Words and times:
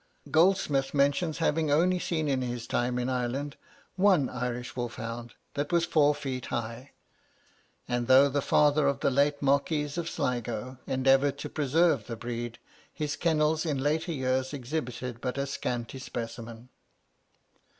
Goldsmith 0.31 0.95
mentions 0.95 1.37
having 1.37 1.69
only 1.69 1.99
seen 1.99 2.27
in 2.27 2.41
his 2.41 2.65
time 2.65 2.97
in 2.97 3.07
Ireland 3.07 3.55
one 3.97 4.29
Irish 4.29 4.75
wolf 4.75 4.95
hound 4.95 5.35
that 5.53 5.71
was 5.71 5.85
four 5.85 6.15
feet 6.15 6.47
high. 6.47 6.93
And 7.87 8.07
though 8.07 8.27
the 8.27 8.41
father 8.41 8.87
of 8.87 9.01
the 9.01 9.11
late 9.11 9.43
Marquis 9.43 9.83
of 9.97 10.09
Sligo 10.09 10.79
endeavoured 10.87 11.37
to 11.37 11.49
preserve 11.49 12.07
the 12.07 12.15
breed, 12.15 12.57
his 12.91 13.15
kennels 13.15 13.63
in 13.63 13.77
latter 13.77 14.11
years 14.11 14.53
exhibited 14.55 15.21
but 15.21 15.37
a 15.37 15.45
scanty 15.45 15.99
specimen. 15.99 16.69